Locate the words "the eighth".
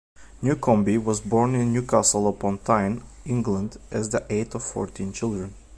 4.09-4.55